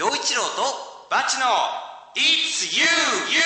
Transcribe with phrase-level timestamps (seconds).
[0.00, 0.64] 陽一郎と
[1.10, 1.44] バチの
[2.16, 2.80] It's you,
[3.28, 3.42] you, you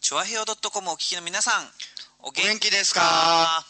[0.00, 1.66] チョアヘオ .com お聞きの皆さん
[2.22, 3.66] お元気ですか？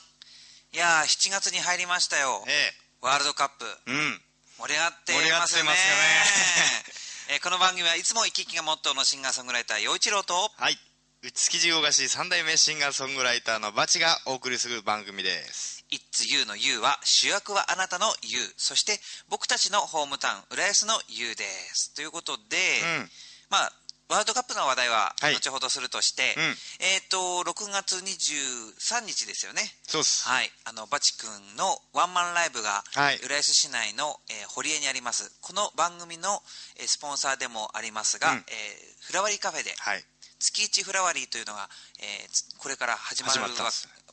[0.74, 3.65] いやー7月に入りましたよ、えワールドカップ。
[3.88, 4.21] えうん。
[4.61, 5.72] 盛り上がってますよね。
[7.33, 10.78] えーこの番組はいつも生き生きがモットーのシンガーソングライター陽一郎とはい。
[11.22, 18.98] 内築地大菓子三代目シンガーソングライターのバチがお送りする番組です It's You の You は主役はあなたの You そして
[19.29, 21.45] 僕たちのホームタウン浦安の You で
[21.75, 21.95] す。
[21.95, 22.57] ということで、
[23.01, 23.11] うん。
[23.51, 23.73] まあ
[24.09, 25.35] ワールドカップの話題ははい。
[25.35, 26.43] 後ほどするとして、うん。
[26.79, 29.63] えっ、と6月23日ですよね。
[29.83, 30.29] そうっす。
[30.29, 30.51] はい。
[30.65, 33.19] あのバチ君のワンマンライブがはい。
[33.25, 35.33] 浦安市内の、えー堀江にあります。
[35.41, 36.41] この番組の、
[36.79, 38.39] えースポンサーでもありますが、うん。
[38.39, 40.05] えーフラワリーカフェではい。
[40.39, 41.69] 月一フラワリーというのが、
[41.99, 43.49] えーつこれから始まるわ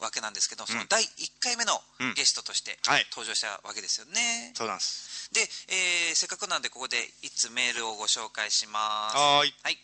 [0.04, 1.08] わけなんですけど、そのうん第1
[1.40, 2.14] 回目のうん。
[2.14, 3.06] ゲストとしてはい。
[3.12, 5.30] 登場したわけですよね、そうなんです。
[5.34, 9.18] で、えーせっかくなんでここでいつメールをご紹介します。
[9.18, 9.56] はーい。
[9.64, 9.80] はい。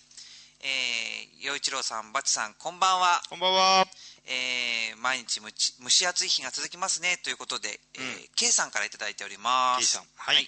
[0.62, 3.22] えー、陽一郎さんバチさんこんばんは。
[3.30, 3.88] こんばんは。
[4.28, 7.18] えー毎日むち蒸し暑い日が続きますね。
[7.24, 8.28] ということで、えーうん。
[8.36, 9.80] K さんからいただいております。
[9.80, 10.04] K さん。
[10.18, 10.48] はい。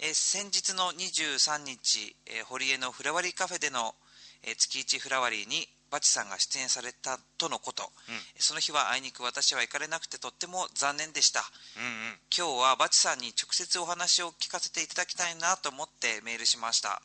[0.00, 3.94] えー先日の23日、えー堀江のフラワリーカフェでの、
[4.42, 8.20] えー月一フラワリーにバチさんが出演されたとのこと、うん。
[8.38, 11.44] その日はあいにく私は行かれなくてとっても残念でした。
[11.76, 12.18] うんうん。
[12.36, 17.00] 今日はバチさんに直接お話を聞かせていただきたいなと思ってメールしました。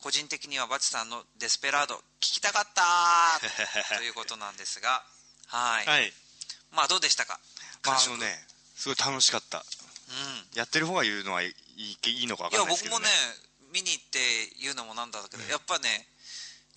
[0.00, 3.40] 個人的にはバチさんの「デスペラード」聞きたかった
[3.98, 5.04] ということなんですが。
[5.46, 6.14] はい、はい。
[6.70, 7.38] まあどうでしたか？
[7.84, 8.46] まあ感触あのね
[8.76, 9.58] すごい楽しかった。
[10.08, 10.48] うん。
[10.54, 16.06] やってる方が言うのはいいいいのか分いやかんないですけど、僕もねね、見に行って言うのもなんだけど、やっぱね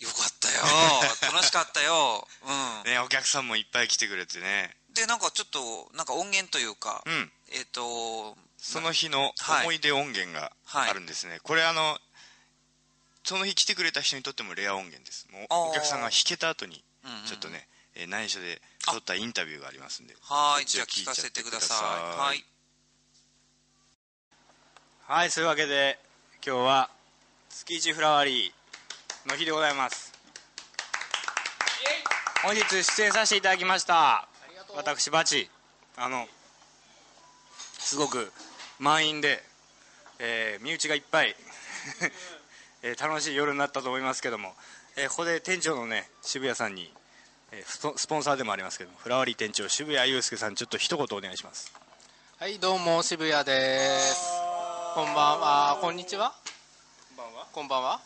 [0.03, 1.31] よかったよ。
[1.31, 2.27] 楽しかったよ。
[2.85, 2.91] うん。
[2.91, 4.75] ねお客さんもいっぱい来てくれてね。
[4.93, 7.31] でなんかちょっとなんか音源というか、うん。
[7.51, 9.61] えっ、とその日のはい。
[9.63, 10.91] 思い出音源がはい。
[10.91, 11.97] あるんですね、これあの
[13.23, 15.27] その日来てくれた人にとってもレア音源です。
[15.31, 20.65] もうお客さんが弾けた後にうんうんちょっとね、えー内緒で撮ったインタビューがありますんではい。
[20.65, 22.19] じゃあ聞かせてください。
[22.19, 22.43] はい。
[25.07, 25.97] はいそういうわけで
[26.45, 26.89] 今日は
[27.49, 28.62] 月一フラワリー
[29.25, 30.11] の日でございます。
[32.43, 34.27] 本日出演させていただきました
[34.75, 35.49] 私バチ。
[35.95, 36.25] あの
[37.79, 38.33] すごく
[38.79, 39.41] 満員で、
[40.19, 41.35] えー身内がいっぱい、
[42.83, 44.55] えー楽しい夜になったと思いますけども、
[44.97, 46.93] えーここで店長のね渋谷さんに、
[47.51, 51.71] えースポスポンサーでもありますけどもフラワリー店長渋谷祐介さんちょっと一言お願いします。
[52.39, 54.17] はい、どうも渋谷です。
[54.95, 56.35] こんばんは、こんにちは。
[57.15, 57.47] こんばんは。
[57.53, 58.01] こんばんは。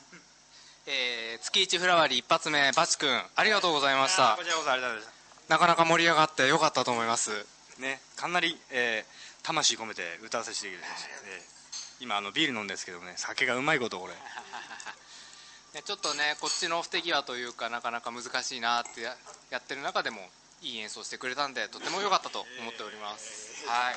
[0.89, 4.43] えー、月一フラワリー一発目、バチ君、ありがとうございましたこ。
[4.45, 7.45] ちらこそありがとうございますなかなか盛り上がってよかったと思います。
[7.79, 14.13] ね、かなり、えー魂込めて歌わせていただきました、えー今あのビール飲んですけどね酒がうまいことこれ
[15.73, 19.15] ねちょっとね、こっちの不手際というか、なかなか難しいなってや
[19.49, 20.29] やってる中でも、
[20.61, 23.67] いい演奏してくれたんで、とても良かったと思っております。
[23.67, 23.95] はい。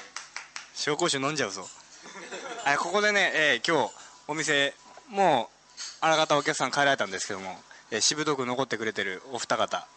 [0.75, 1.69] 紹興酒飲んじゃうぞ
[2.65, 3.95] はいここでね、えー今日
[4.29, 4.75] お店
[5.09, 5.60] もう
[6.01, 7.57] あらかたお客さん帰られたんですけども、
[7.91, 9.87] えー、しぶとく残ってくれてるお二方。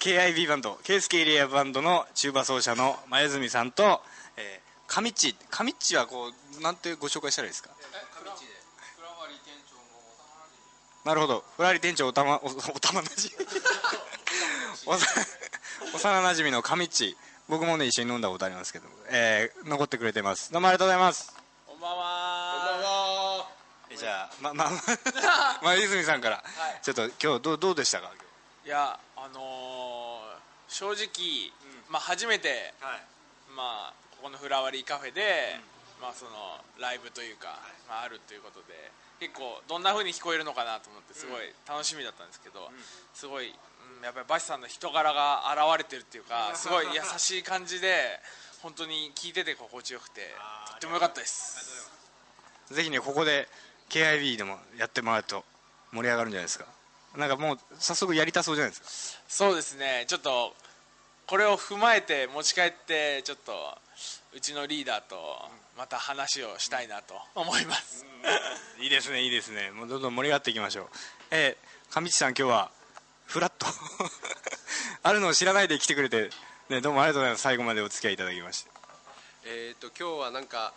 [0.00, 4.00] KIB バンドケースケエリアバンドのチューバ奏者の前住さんと、
[4.36, 5.36] えー、カミッチ。
[5.50, 7.70] カミッチはこうなんてご紹介したらいいですか？
[11.04, 11.44] なるほど。
[11.56, 13.30] フラリ店長おたまお おたまなじ
[14.86, 15.06] おさ
[15.94, 17.16] 幼なじみのカミッチ。
[17.48, 20.52] 僕もね一緒に飲んだことありますけど、えー残ってくれてます。
[20.52, 21.41] どうもありがとうございます
[24.02, 26.42] じゃあまま まま泉さんから、
[26.82, 28.10] ちょっと今日どうどうでしたか？
[28.64, 30.42] いや、あのー
[30.72, 31.52] 正直、
[31.88, 33.00] まあ初めて、はい。
[33.54, 35.56] まあここのフラワリーカフェで、
[36.00, 38.90] まあそのライブというか、まああるということで、
[39.20, 42.72] 結構どんな風に聞こえるのかなと思ってすごい楽しみだったんですけど、
[43.14, 43.52] すごい、う
[44.00, 48.20] んやっぱりバシさんの人柄が現れてるっていうか、 すごい優しい感じで。
[48.62, 50.32] 本当に聞いてて心地よくて
[50.68, 51.90] とっても良かったです。
[52.70, 53.48] ぜひねここで
[53.92, 55.44] KIB でもやってもらうと
[55.92, 56.64] 盛り上がるんじゃないですか。
[57.16, 59.22] なんかもう早速やりたそうじゃないですか。
[59.28, 60.06] そうですね。
[60.08, 60.54] ちょっと
[61.26, 63.52] これを踏まえて持ち帰ってちょっと
[64.34, 65.16] うちのリーダーと
[65.76, 68.06] また話をしたいなと思います、
[68.80, 69.70] いいですねいいですね。
[69.70, 70.86] もうどんどん盛り上がっていきましょう。
[71.30, 72.70] えー、上地さん今日は
[73.26, 73.66] フラット。
[75.04, 76.30] あるのを知らないで来てくれて、
[76.70, 77.42] ね、どうもありがとうございます。
[77.42, 78.70] 最後までお付き合いいただきまして。
[79.44, 80.72] えー、と今日はなんか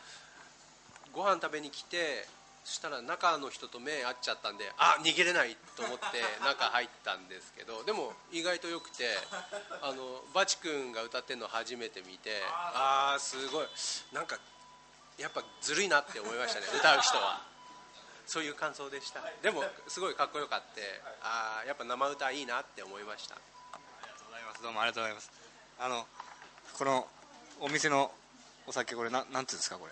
[1.13, 2.27] ご飯食べに来て
[2.65, 6.05] そしたら中の人と目合っちゃったんであ逃げれないと思って
[6.43, 9.17] 中入ったんですけどでも意外とよくて
[9.83, 13.67] あのバチ君が歌ってるの初めて見てああーすごい。
[14.11, 14.39] なんか
[15.17, 17.39] やっぱずるいなって思いましたね歌う人は。
[18.25, 19.21] そういう感想でした。
[19.43, 23.35] でもすごいかっこよかってああやっぱ生歌いいなって思いました。
[23.35, 23.39] あ
[24.01, 24.61] りがとうございます。
[24.63, 25.31] どうもありがとうございます。
[25.77, 26.07] あの
[26.73, 27.07] この
[27.59, 28.11] お店の
[28.65, 29.91] お酒これななんていうんですかこれ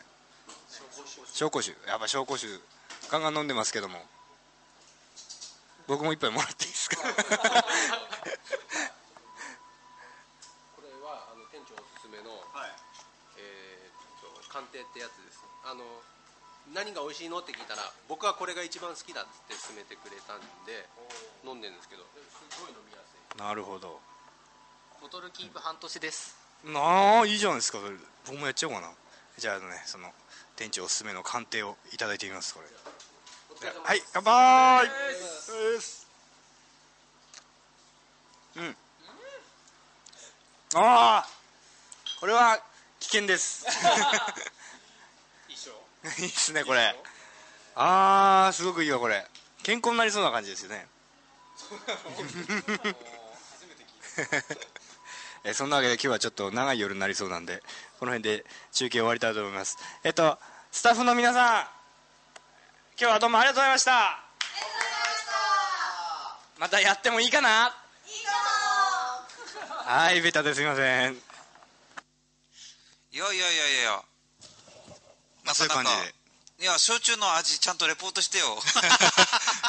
[1.34, 1.75] 紹興酒。
[1.88, 2.60] やっぱ紹興酒
[3.10, 4.00] ガンガン飲んでますけども。
[5.86, 6.95] 僕も一杯もらっていいですか？
[6.95, 7.12] これ
[11.04, 12.31] はあの店長おすすめの、
[13.36, 13.92] えーっ
[14.24, 15.44] と鑑定ってやつです。
[15.66, 15.84] あの
[16.74, 20.88] 何が美味しいのって聞いたら僕はこれが一番好きだっつって勧めてくれたんで
[21.44, 22.07] 飲んでるんですけど。
[22.07, 23.38] すごい飲みやすい。
[23.38, 24.00] なるほど。
[25.01, 26.38] ボトルキープ半年です。
[26.63, 27.80] なあいいじゃないですか。
[27.84, 28.88] それ僕もやっちゃおうかな
[29.38, 30.12] じゃあねその
[30.56, 32.68] 店長おすすめの鑑定をいただいてみますこれ。
[33.83, 34.88] はい乾杯。
[38.56, 38.75] うん。
[40.75, 41.27] ああ
[42.19, 42.59] これは
[43.00, 43.65] 危険です。
[46.19, 46.95] いいっすねこれ。
[47.75, 49.27] ああすごくいいわこれ。
[49.63, 50.88] 健康になりそうな感じですよね
[55.45, 57.62] えそんなわけで今日はちょっと長い夜になりそうなんで
[58.00, 59.78] この辺で中継終わりたいと思います。
[60.04, 60.38] えっと
[60.72, 61.62] スタッフの皆さん
[63.00, 64.24] 今日はどうもありがとうございました。
[66.60, 66.80] また。
[66.80, 67.75] やってもいいかな？
[69.86, 71.13] はいベタですいません。
[73.12, 74.01] いやいやいやいや
[75.44, 76.13] まあそういう感じなかなか
[76.63, 78.56] いや焼酎の味ちゃんとレポートしてよ。
[78.56, 79.19] で だか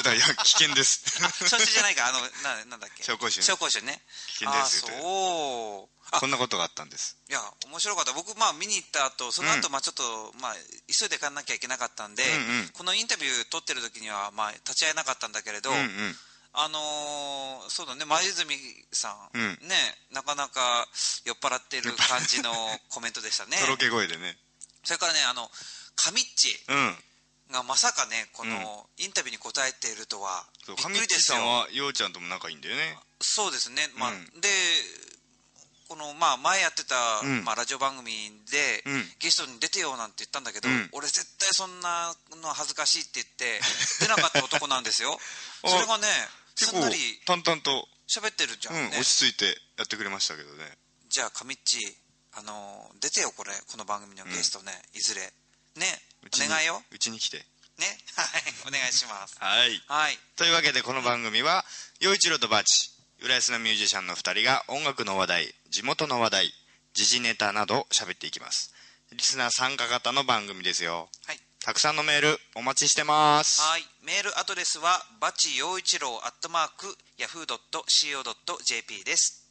[0.05, 1.03] らいや危険です。
[1.45, 2.07] 焼酎じゃないか。
[2.07, 3.03] あのななんだっけ。
[3.03, 4.01] 紹興酒紹興酒ね。
[4.39, 6.07] 危険ですそう。
[6.13, 7.17] あこんなことがあったんです。
[7.29, 8.13] いや面白かった。
[8.13, 9.73] 僕まあ見に行った後その後、うん。
[9.73, 10.57] まあちょっとまあ
[10.87, 12.69] 急いで帰らなきゃいけなかったんで、うんうん。
[12.69, 16.19] このインタビュー撮ってる時にはまあ立ち会えなかったんだけれど、うんうん。
[16.53, 18.05] あのーそうだね。
[18.05, 19.59] 前泉さん、うん。
[19.63, 20.87] ねなかなか
[21.25, 22.55] 酔っ払ってる感じの
[22.91, 23.59] コメントでしたね。
[23.61, 24.39] とろけ声でね。
[24.85, 25.51] それからねあの
[25.97, 26.97] カミッチうん。
[27.53, 31.39] がまさかねこのインタビューに答えているとはびっくりですよ。
[31.39, 32.99] はようちゃんとも仲いいんだよね。
[33.21, 34.41] そうですね、まあうん。
[34.41, 34.49] で
[35.89, 37.45] この、まあ、前やってた、うん。
[37.45, 38.11] まあ、ラジオ番組
[38.51, 39.05] で、うん。
[39.21, 40.89] ゲストに出てよなんて言ったんだけど、うん。
[40.93, 43.61] 俺絶対そんなの恥ずかしいって言って
[44.01, 45.21] 出なかった男なんですよ。
[45.63, 46.09] あそれがね
[46.57, 46.97] すんなり
[47.27, 48.99] 淡々と、喋ってるじゃんね。
[48.99, 50.79] 落ち着いてやってくれましたけどね。
[51.09, 51.79] じゃあカミッチ
[52.33, 55.33] あの出てよこれこの番組のゲストね、いずれ
[55.77, 55.87] ね
[56.25, 56.83] お願いよ。
[56.91, 57.39] うちに来て。
[57.79, 57.87] ね
[58.17, 59.37] はい お願いします。
[59.41, 61.65] はい、はい、というわけでこの番組は
[62.01, 62.91] 陽一郎とバチ
[63.21, 66.55] 浦安のミュージシャンの2人が音楽の話題地元の話題
[66.95, 68.73] 時事ネタなど喋っていきます。
[69.13, 71.09] リスナー参加型の番組ですよ。
[71.27, 71.41] はい。
[71.61, 73.61] たくさんのメールお待ちしてます。
[73.61, 73.87] はい。
[74.03, 79.49] メールアドレスはバチ陽一郎アットマークヤフー .co.jp です。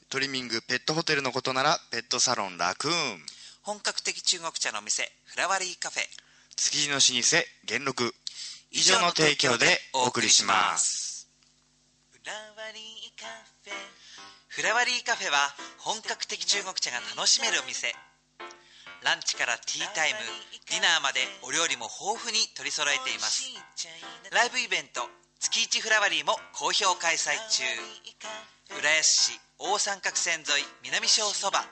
[0.09, 3.25] トリミング、ペットホテルのことなら、ペットサロンラクーン。
[3.61, 6.07] 本格的中国茶の店、フラワリーカフェ。
[6.59, 8.13] 築地の老舗元禄。
[8.71, 11.31] 以上の提供でお送りします。
[12.11, 13.25] フラワリーカ
[13.63, 13.73] フェ。
[14.49, 17.95] フラワリーカフェは本格的中国茶が楽しめるお店。
[19.03, 20.19] ランチからティータイム
[20.69, 23.47] ディナーまでお料理も豊富に取り揃えています。
[24.35, 25.07] ライブイベント
[25.39, 27.63] 月一フラワリーも好評開催中。
[28.77, 31.63] 浦安市大三角線沿い南小そば。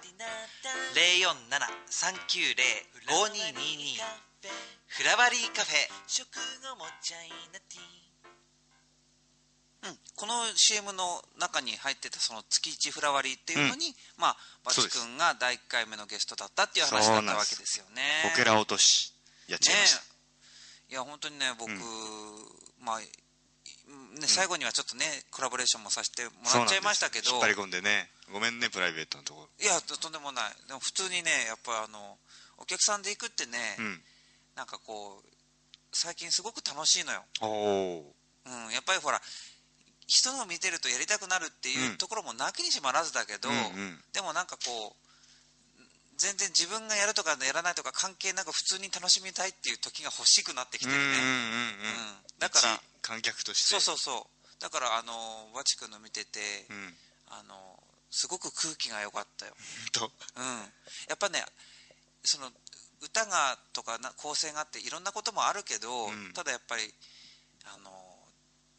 [3.04, 5.88] 047-390-5222フラワリーカフェ。
[9.84, 18.01] うん、この CM の中に入ってたその月一フラワリーっていうのに、まあバチ君が第1回目のゲストだったっていう話だったわけですよね。
[18.32, 19.13] こけら落とし
[19.48, 20.17] やっちゃいました、ね
[20.89, 21.70] いや本当にね僕、
[22.79, 23.12] まあい
[24.20, 27.32] ね、最後にはちょっとねコラボレーションもさせてもらっちゃいましたけど。
[27.32, 28.10] 引っ張り込んでね。
[28.32, 29.48] ごめんねプライベートのとこ。
[29.60, 30.56] いやとんでもない。
[30.67, 32.17] でも普通にねやっぱあの
[32.58, 34.01] お客さんで行くってね、ろうん
[34.58, 35.30] なんかこう
[35.94, 39.22] 最近すごく楽しいのよ、うん、やっぱりほら
[40.08, 41.98] 人のを見てるとやりたくなるっていううん。
[41.98, 44.00] ところもなきにしもあらずだけど、うんうん。
[44.14, 44.96] でもなんかこう
[46.16, 51.28] 全然自分がやるとかやらないとか関係なく普通に楽しみたいっていう時が欲しくなってきてるね、うんうんうんうん。
[51.28, 52.40] うん。
[52.40, 53.76] だから一観客として。
[53.76, 54.62] そうそうそう。
[54.64, 55.14] だからあの
[55.54, 56.40] バチ君の見てて、
[56.72, 56.96] うん。
[57.30, 57.56] あの
[58.10, 59.54] すごく空気が良かったよ、
[59.92, 60.44] とうん、
[61.10, 61.44] やっぱね
[62.24, 62.48] その
[63.01, 66.34] 歌がとかな構成があっていろんなこともあるけど、うん。
[66.34, 66.84] ただやっぱり
[67.66, 67.92] あの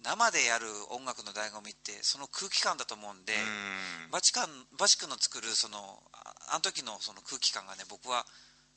[0.02, 4.10] 生でやる音楽の醍醐味ってその空気感だと思うんで、うん。
[4.10, 4.48] バチカン
[4.78, 8.26] バチ君の作るそのああの時のその空気感がね僕は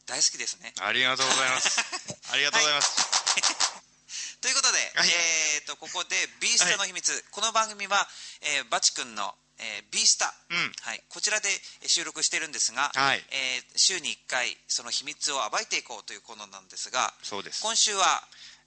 [0.05, 0.73] 大好きですね。
[0.81, 1.79] ありがとうございます。
[2.33, 5.09] ありがとうございます、 ということで、はい。
[5.09, 8.09] えー、とここで「ビースタの秘密」この番組は、
[8.41, 10.71] えーバチ君の、えービースタ、うん。
[10.81, 11.49] はい、こちらで
[11.81, 13.23] えー収録してるんですが、はい。
[13.31, 17.61] えー週に1回その秘密を暴いていこうというコーナーなんですがそうです。
[17.61, 18.03] 今週は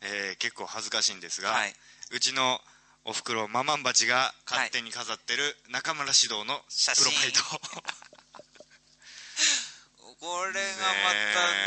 [0.01, 1.75] えー結構恥ずかしいんですが、はい。
[2.11, 2.61] うちの
[3.05, 7.41] おふくろママンバチが勝手に飾ってる中村指導の写真プロファイト
[10.21, 11.59] これがまたね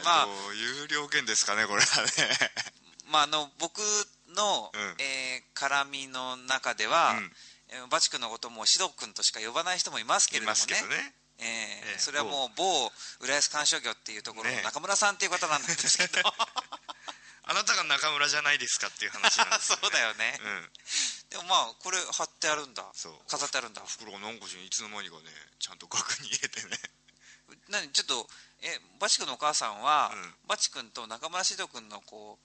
[0.00, 0.26] えまあ。
[0.26, 2.08] どういう了見ですかねこれはね。
[3.10, 3.78] まあ、あの僕
[4.34, 4.80] の、うん。
[4.98, 7.24] えー絡みの中では、うん。
[7.24, 7.30] えー
[7.90, 11.14] バチ君のこともシド君としか呼ばない人もいますけれいどもね。
[11.38, 11.46] えー
[11.86, 12.90] ええそれはもう某。
[13.20, 16.20] 浦安鑑賞業っていうところのね中村さんっていう方なんですけど、
[17.44, 20.72] あなたが中村じゃないですかっていう話なんですね、 うだよね、うん。
[21.30, 22.84] でもまあこれ貼ってあるんだ。
[23.28, 23.82] 飾ってあるんだ。
[23.82, 26.80] おふくろがなんかしいつの間にかねちゃんと額に入れてね。
[27.68, 28.28] 何ちょっと
[28.60, 30.34] えバチ君のお母さんは、うん。
[30.46, 32.38] バチ君と中村獅童君のこ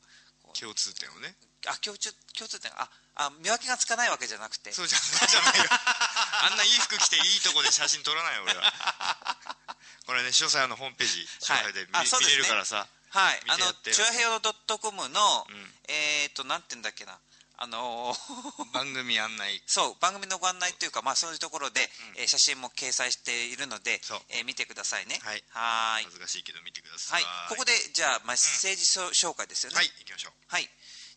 [0.54, 1.36] う共通点をね
[1.68, 4.72] あ共通共通点ああ見分けがつかないわけじゃなくて。
[4.72, 5.66] そうじゃそうじゃないよ。
[5.70, 8.74] あんないい服着ていいとこで写真撮らないよ俺は。
[10.06, 12.38] これね詳細のホームページ詳細で見,、あそうですね。
[12.38, 15.74] 見れるからさはい、あのチュアヘヨドットコムの、うん。
[15.90, 17.20] えっ、となんて言うんだっけな。
[17.58, 19.62] あのー 番組案内。
[19.68, 25.20] そう番組のご案内というか、まあ、そういうところで、えー写真も掲載しているのでえー見てくださいね。
[25.22, 25.44] はい。
[25.50, 26.04] はーい。
[26.06, 27.24] 恥ずかしいけど見てくださはい。
[27.24, 29.76] いここでじゃあメッセージそ紹介ですよね。
[29.76, 30.70] はい行きましょはい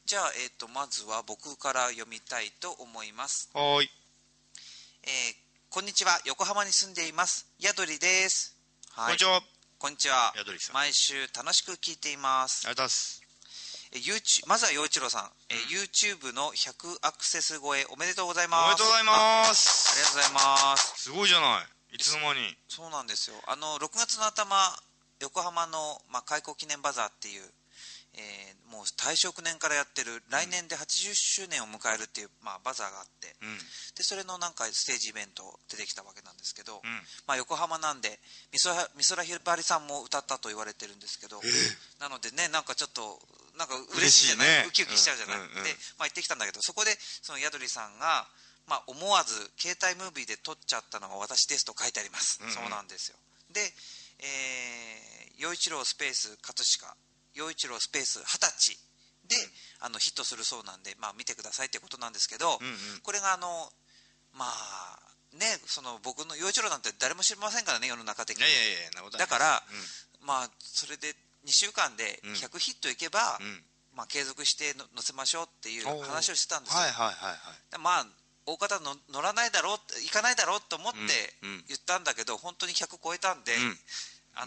[0.06, 3.90] じゃあ、えー、とまずは僕から読みたいと思います、うはーい。
[5.04, 6.20] えーこんにちは。
[6.24, 7.48] 横浜に住んでいます。
[7.58, 8.54] ヤドリです、
[8.92, 9.40] はい、こんにちは。
[9.78, 10.32] こんにちは。
[10.36, 10.74] ヤドリさん。
[10.74, 12.68] 毎週楽しく聞いています。
[12.68, 14.44] ありがとうございます。
[14.46, 18.76] まずは陽一郎さん、えー YouTube の100アクセス超えおめでとうございおます。
[18.76, 19.88] めでとうございます。
[19.88, 20.32] ありがとうござい
[20.70, 21.02] ます。
[21.02, 21.96] すごいじゃない。
[21.96, 22.54] いつの間に。
[22.68, 23.36] そうなんですよ。
[23.48, 24.54] あの6月の頭
[25.20, 27.50] 横浜の、まあ、開港記念バザーっていう、
[28.14, 30.18] えーもう大正9年からやってる。
[30.30, 33.36] 来年で80周年を迎えるっていう、まあ、バザーがあって。
[33.40, 33.54] うん。
[33.94, 36.90] でそれのなんかステージイベント出てきたわけなんですけど、うん。
[37.28, 38.18] まあ、横浜なんで
[38.50, 41.38] 美空ひばりさんも歌ったと言われてるんですけど、
[42.00, 43.22] なのでねなんかちょっと
[43.54, 44.48] なんか嬉しいじゃない？
[44.48, 44.64] ね。
[44.66, 45.62] ウキウキしちゃうじゃない、うんうんうん。
[45.62, 45.70] で、
[46.02, 46.90] まあ、行ってきたんだけどそこで
[47.22, 48.26] その宿りさんが、
[48.66, 52.54] まあ、思わず携帯ムービーで撮っちゃったのが私ですと書いてあります、うんうん。
[52.54, 53.16] そうなんですよ。
[53.54, 53.62] で
[54.18, 56.94] えー陽一郎スペース葛飾
[57.34, 58.78] 陽一郎スペース二十歳
[59.28, 59.36] で、
[59.80, 63.00] あのヒットするそうなんで、まあ、見てくださいってことなんですけど、うんうん。
[63.02, 63.48] これがあの
[64.32, 64.98] まあ
[65.38, 68.44] ねその僕の陽一郎なんて誰も知りませんからね世の中的に。
[68.44, 69.62] いやいやいやなことないだから、
[70.26, 71.08] まあそれで
[71.46, 72.32] 2週間でうん。
[72.32, 73.62] 100ヒットいけば、うん、うん
[73.96, 77.72] まあ、継続しての載せましょうっていう話をしてたんですよ、はいはいはいはい。
[77.72, 78.06] でまあ
[78.44, 80.98] 大方の乗らないだろう行かないだろうと思って
[81.42, 81.64] うんうん。
[81.68, 83.52] 言ったんだけど、本当に100超えたんで、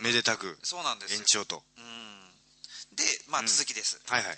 [0.04, 0.60] めでたく。
[0.64, 1.14] そうなんです。
[1.14, 1.64] よ延長と。
[1.78, 2.07] うん
[2.98, 3.48] で、まあ、うん。
[3.48, 4.38] 続きです、はいはい。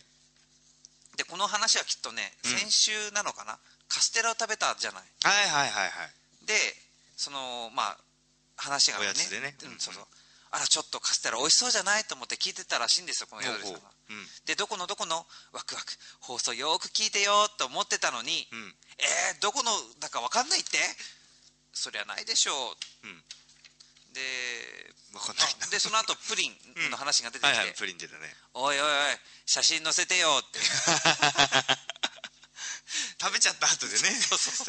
[1.18, 2.52] でこの話はきっとねうん。
[2.52, 5.04] 先週なのかな、カステラを食べたじゃない。
[5.24, 6.12] はいはいはいはい。
[6.46, 6.54] で
[7.18, 7.98] そのまあ
[8.56, 9.06] 話がね。
[9.06, 9.56] おやつでね。
[9.64, 10.04] うんそうそう。
[10.52, 13.74] あらちょっとカステラ美味しそうじゃないと思って聞いてたらしいんですよこの宿りさん。
[13.74, 13.80] が
[14.48, 15.28] でどこのどこの？
[15.54, 15.94] ワクワク。
[16.22, 18.74] 放送よーく聞いてよと思ってたのに、うん。
[18.98, 19.72] えー、どこの？
[20.00, 20.80] だか分かんないって？
[21.72, 22.52] そりゃないでしょ
[23.04, 23.24] う、うん
[24.14, 24.22] で
[25.72, 26.54] でその後プリン
[26.90, 28.22] の話が出てきて、はいはいプリン出たね。
[28.54, 28.90] おいおいおい
[29.46, 30.60] 写真載せてよって。
[33.22, 34.10] 食べちゃった後でね。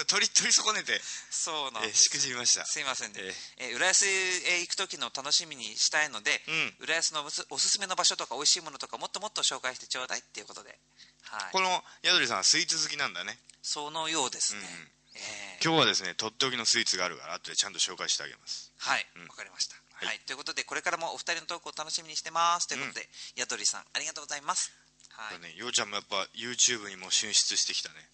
[0.06, 2.66] 取り取り損ねて、そうなんえー、ですしくじりました。
[2.66, 6.76] すいませんね、ええー浦安へ行く時の楽しみにしたいので、うん。
[6.80, 10.78] 浦安のおすおすすめの場所とか美味しいものとかもっともっと紹介してちょうだいっていうことで、
[11.22, 13.38] はい、この宿りさんはスイーツ好きなんだね。
[13.62, 14.90] そのようですね、うん。
[15.14, 15.64] えー。
[15.64, 19.06] 今日はですねとっておきのスイーツがあるから後でちゃんと紹介してあげますはい。
[19.16, 19.28] うん。
[19.28, 20.06] わかりました、はい。
[20.08, 22.66] はい、ということでこれからもお二人のトークを楽しみにしてます。
[22.66, 24.72] ということで、やとりさんありがとうございます。
[25.12, 25.52] はい、ね。
[25.56, 28.08] ようちゃんもやっぱ YouTube にも進出してきたね。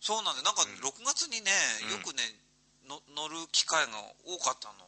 [0.00, 1.50] そうなんでなんか6月にね、
[1.86, 1.90] うん。
[1.92, 2.22] よくね
[2.90, 3.92] の乗る機会が
[4.26, 4.84] 多かったの、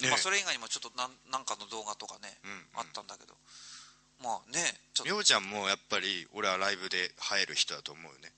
[0.00, 0.08] ね。
[0.08, 3.36] まあ、それ以外にもちょっとなんなんかの動画とかね、うんあったんだけど。
[4.22, 4.58] まあね
[4.94, 5.12] ちょっと。
[5.12, 8.32] ようちゃんもやっぱり俺はライブで映える人だと思うよね。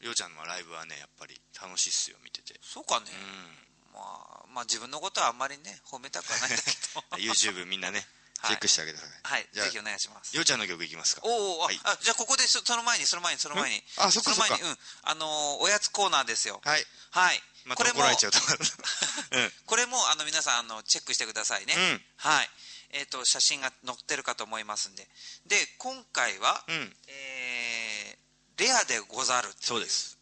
[0.00, 2.60] ようちゃんのライブはねやっぱり楽しいっすよ見てて。
[2.62, 3.67] そうかね、う
[3.98, 7.18] まあ、まあ自分のことはあんまりね褒めたくはないんだけど。
[7.18, 8.06] ん YouTube みんなね
[8.38, 8.50] はい。
[8.50, 9.20] チェックしてあげてください。
[9.22, 10.36] はいぜひお願いします。
[10.36, 11.22] ようちゃんの曲いきますか。
[11.24, 11.80] おお、あはい。
[11.82, 13.82] あじゃあここでそその前にその前にその前に。
[13.98, 14.78] あそっかの前にそっうん。
[15.02, 16.60] あのーおやつコーナーですよ。
[16.62, 16.86] はい。
[17.10, 19.42] はい、れもた怒られちゃうと思う。
[19.42, 19.52] うん。
[19.66, 22.04] これもあの皆さんあのチェックしてくださいね、うん。
[22.16, 22.50] はい。
[22.90, 25.08] えっ、と写真が載ってるかと思いますんで。
[25.46, 26.96] で今回は、うん。
[27.06, 28.28] えー
[28.58, 30.18] レレアでござるそうです。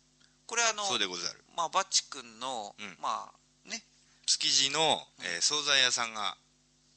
[0.46, 1.42] これあのそうでござる。
[1.56, 2.96] まあバッチ君の、うん。
[3.00, 3.45] まあね
[4.26, 6.36] 築地の、えー惣菜屋さんが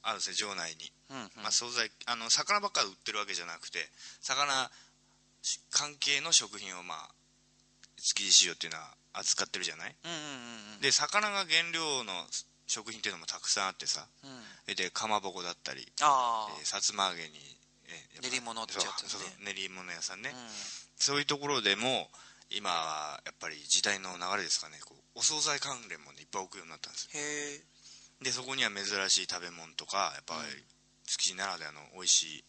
[0.02, 1.30] あるんですね場内に、うんうん。
[1.42, 3.78] まあ、惣菜あの魚ばっかり売ってるわけじゃなくて
[4.20, 4.70] 魚
[5.42, 7.08] し関係の食品をまあ
[7.96, 9.94] 築地市場っていうのは扱ってるじゃない？
[10.04, 10.80] うんうんうんうん。
[10.80, 12.12] で魚が原料の
[12.66, 14.06] 食品っていうのもたくさんあってさ。
[14.24, 14.74] うん。
[14.74, 17.30] でかまぼこだったり、ああえーさつま揚げに、
[17.88, 19.36] えー練り物ってやつね。
[19.44, 20.36] 練り物屋さんね、うん。
[20.96, 22.08] そういうところでも
[22.50, 24.78] 今はやっぱり時代の流れですかね。
[24.84, 27.10] こうお惣菜関連もねいっぱい置くようになったんですよ。
[27.14, 30.62] へえでそこには珍しい食べ物とかやっぱり
[31.06, 32.44] 築地ならではの美味しい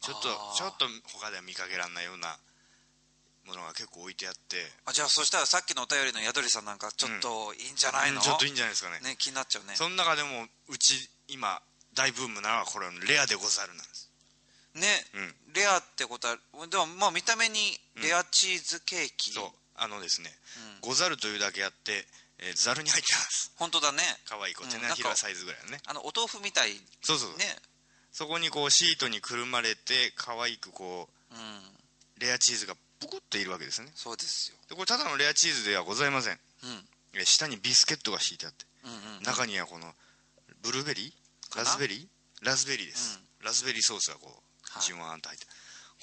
[0.00, 2.36] ちょっとちょっと他では見かけられないような
[3.46, 9.00] ものが結構置いてあって、あじゃあそしたらさっきのお便りの宿りさんなんかちょっといいんじゃないの、うんちょっといいんじゃないですかね。
[9.00, 9.72] ね気になっちゃうね。
[9.74, 11.62] その中でもうち今
[11.94, 13.97] 大ブームなのはこれレアでござるなんです
[14.78, 15.52] ね、うん。
[15.54, 16.36] レアってことは
[16.70, 17.58] でもまあ見た目に
[18.02, 19.50] レアチーズケーキ、そう。
[19.76, 20.30] あのですね、
[20.82, 20.88] うん。
[20.88, 22.06] ござるというだけあって、
[22.38, 23.52] えーざるに入ってます。
[23.56, 24.02] 本当だね。
[24.28, 25.80] 可愛いこう手のひらサイズぐらいのね。
[25.86, 26.72] あのお豆腐みたい。
[27.02, 27.44] そうそう、ね。
[28.12, 31.38] そこにこうシートにくるまれて可愛くこうん。
[31.38, 33.90] うレアチーズがぷくっているわけですね。
[33.94, 34.56] そうですよ。
[34.68, 36.38] でこれただのレアチーズではございません。
[36.64, 36.84] うん。
[37.14, 39.86] え下にビスケットが敷いてあってうんうん中にはこの
[40.62, 41.56] ブルーベリー？
[41.56, 42.06] ラズベリー？
[42.42, 44.82] ラズベリーです、ラズベリーソースがこうはい。
[44.82, 45.46] じんわーんと入って。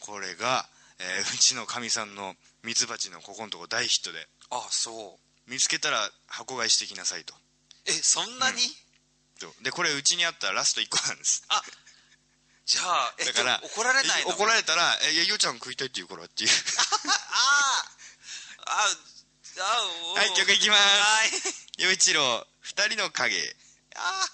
[0.01, 0.67] これが、
[1.00, 4.27] えー うちのかみさんのミツバチのここのとこ大ヒットで。
[4.50, 5.50] あそう。
[5.50, 7.36] 見つけたら箱買いしてきなさいと。
[7.86, 8.62] えそんなに、
[9.39, 9.63] そう。
[9.63, 11.43] でこれうちにあったらラスト1個なんです。
[12.65, 14.31] じゃあえだから怒られないの？
[14.31, 16.50] え怒られたら「えいやよちゃん食いたいって言うから」っていう。
[17.05, 17.86] あ
[18.65, 18.88] ああ
[19.57, 20.81] あおはい曲いきます。
[20.81, 21.31] はい。
[21.77, 23.55] 陽一郎二人の影。
[23.95, 24.31] あ丸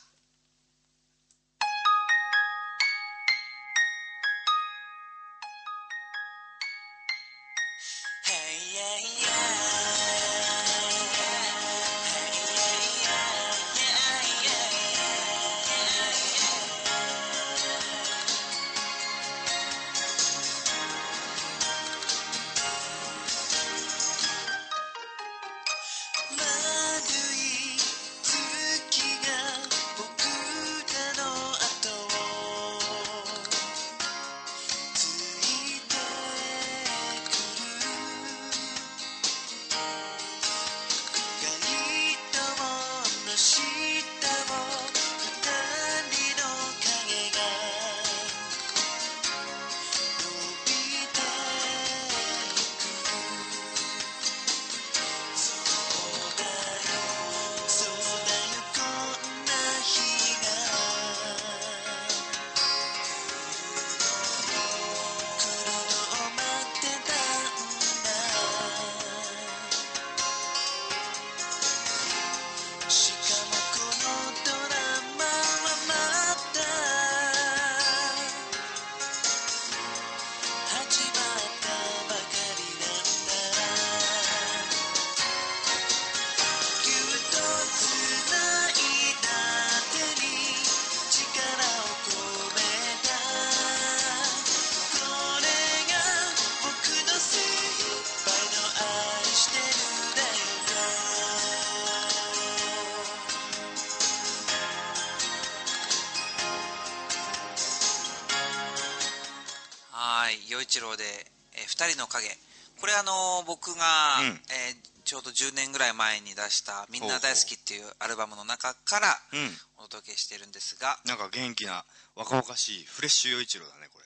[111.88, 112.38] 人の影。
[112.80, 114.28] これあのー僕が、うん。
[114.50, 119.60] えーちょうど10年ぐらい前に出した「みんな大好き」っていうアルバムの中からうん。
[119.78, 121.00] お届けしてるんですが。
[121.06, 121.84] なんか元気な
[122.16, 124.06] 若々しいフレッシュ陽一郎だねこれ。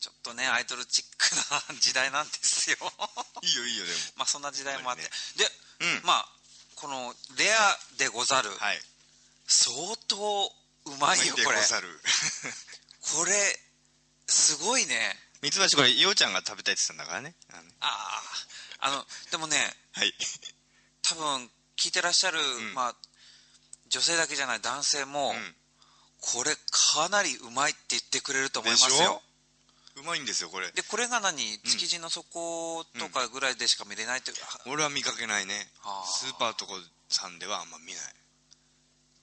[0.00, 2.76] ちょっとねアイドルチックな時代なんですよ。
[3.42, 3.98] いいよいいよでも。
[4.16, 6.02] まあそんな時代もあって、やっで、うん。
[6.02, 6.28] まあ
[6.74, 8.82] この「レアでござる」はい。
[9.46, 10.54] 相当
[10.86, 11.58] うまいよでこれ。
[11.58, 12.00] ござる。
[13.00, 13.60] これ
[14.26, 17.34] すごいねミツバチこれ陽ちゃんが食べたいって言ってたんだからね。
[17.80, 17.86] あ
[18.80, 19.56] あああのでもね
[19.92, 20.14] はい。
[21.02, 22.74] 多分聞いてらっしゃる、ん。
[22.74, 22.94] まあ
[23.88, 25.54] 女性だけじゃない男性も、うん。
[26.20, 29.20] これかなりうまいって言ってくれると思いますよ。
[29.98, 30.00] ょ？
[30.00, 30.70] うまいんですよこれ。
[30.70, 31.36] でこれが何？
[31.66, 34.36] 築地の底とかぐらいでしか見れないっていう。
[34.36, 35.54] か、俺は見かけないね。
[36.06, 36.78] スーパーとこ
[37.10, 38.02] さんではあんま見ない。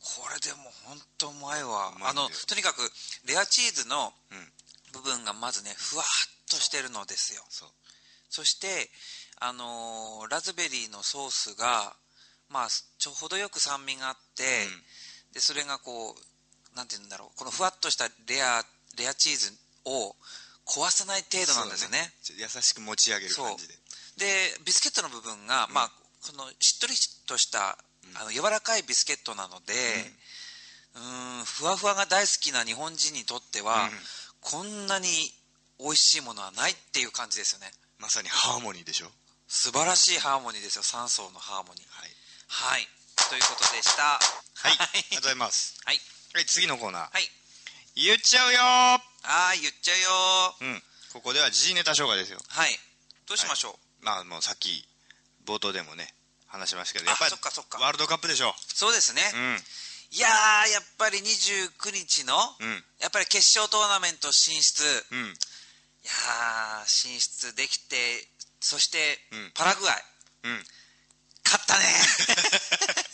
[0.02, 1.94] これでも本当うまいわ。
[2.04, 2.92] あのとにかく
[3.26, 4.52] レアチーズのうん
[4.94, 6.06] 部分がまずねふわっ
[6.50, 7.44] としてるのですよ。
[7.50, 7.70] そう。
[8.30, 8.90] そして
[9.40, 11.96] あのーラズベリーのソースが
[12.50, 14.44] まあちょ程よく酸味があって、
[15.24, 15.34] うん。
[15.34, 18.64] でそれがこうなんて言うんだろうこのふわっとしたレア
[18.98, 19.54] レアチーズ
[19.86, 20.16] を
[20.66, 22.14] 壊さない程度なんですよね。
[22.22, 23.74] そうだちょっと優しく持ち上げる感じで。
[24.18, 24.26] で
[24.66, 26.94] ビスケットの部分が、まあこのしっとり
[27.26, 27.78] とした、
[28.20, 29.74] あの柔らかいビスケットなので、
[30.96, 33.90] うーんふわふわが大好きな日本人にとっては、うん
[34.42, 35.08] こんなに
[35.80, 37.72] 美味しいものはないっていう感じですよね。
[38.00, 39.08] まさにハーモニーでしょ？
[39.48, 40.84] 素晴らしいハーモニーですよ。
[40.84, 41.84] 3層のハーモニー。
[41.90, 42.10] はい。
[42.48, 42.88] はい。
[43.30, 44.04] ということでした。
[44.04, 44.20] は
[44.70, 44.78] い。
[44.80, 45.80] ありがとうございます。
[45.86, 46.00] はい。
[46.34, 47.02] はい次のコーナー。
[47.02, 47.24] はい。
[47.96, 49.96] 言っちゃうよあー言っちゃ
[50.62, 50.74] うよー。
[50.74, 50.84] うん。
[51.14, 52.40] ここでは時事ネタ紹介ですよ。
[52.48, 52.80] はい。
[53.28, 54.88] どうしましょう、まあもうさっき
[55.46, 56.14] 冒頭でもね
[56.48, 57.78] 話しましたけどやっぱりそっかそっか。
[57.80, 58.54] ワールドカップでしょ。
[58.58, 59.58] そうですね、うん
[60.12, 62.84] いやーやっぱり29日の、うん。
[63.00, 65.28] やっぱり決勝トーナメント進出、いうん。
[65.30, 67.96] やー進出できて
[68.60, 68.98] そして、
[69.32, 69.52] うん。
[69.54, 70.04] パラグアイ。
[70.46, 70.64] うん。
[71.46, 71.86] 勝ったね。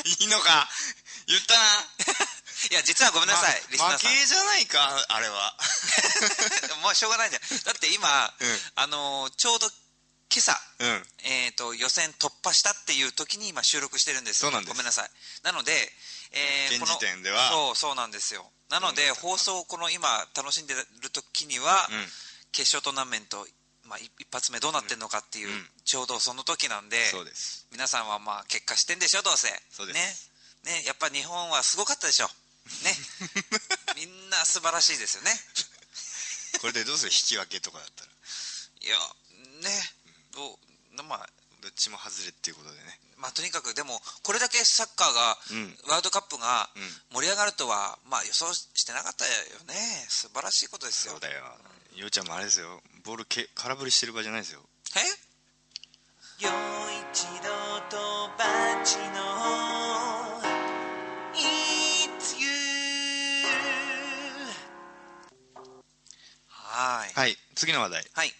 [0.21, 0.69] いいのか。
[1.27, 1.60] 言ったな。
[2.71, 4.12] いや実はごめんなさい、リスナー負さん。
[4.12, 5.55] けじゃないかあれは。
[6.81, 8.62] もうしょうがないじゃんだって今、うん。
[8.75, 9.69] あのーちょうど
[10.35, 10.87] 今朝、うん。
[11.23, 14.69] えー、と予選突破したっていう時に今収録してるんですそうなんです。
[14.69, 15.09] ごめんなさい。
[15.47, 15.71] なので、
[16.35, 17.39] え現この時点では。
[17.47, 18.43] そうそうなんですよ。
[18.67, 22.03] なので放送をこの今楽しんでる時には、うん。
[22.51, 23.47] 決勝トーナメント、
[23.87, 25.69] まあ、一一発目どうなってんのかっていう、うん。
[25.85, 27.67] ちょうどその時なんでそうです。
[27.71, 29.47] 皆さんはまあ結果知ってんでしょどうせ。
[29.71, 30.27] そうです。
[30.67, 30.83] ね。
[30.83, 32.27] ねやっぱ日本はすごかったでしょ。
[32.83, 32.91] ね。
[33.95, 35.31] みんな素晴らしいですよね。
[36.59, 37.11] これでどうする？
[37.15, 38.11] 引き分けとかだったら。
[38.83, 38.97] いや
[39.63, 40.04] ね
[40.35, 40.59] ど
[41.01, 41.29] うまあ
[41.61, 42.99] どっちも外れっていうことでね。
[43.17, 45.77] まあ、とにかくでもこれだけサッカーが、うん。
[45.89, 46.83] ワールドカップがうん。
[47.15, 49.31] 盛り上がるとは、まあ、予想してなかったよ
[49.67, 49.73] ね
[50.09, 51.13] 素晴らしいことですよ。
[51.13, 51.41] そうだよ。
[51.95, 52.81] ようちゃんもあれですよ。
[53.03, 54.61] ボールけ空振りしてる場合じゃないですよ。
[54.95, 54.99] え？
[56.37, 57.97] 陽一郎と
[58.37, 58.43] バ
[58.83, 59.03] チの
[61.33, 62.49] It's you
[66.49, 67.13] はい。
[67.13, 68.03] はい次の話題。
[68.03, 68.05] い。
[68.13, 68.33] はい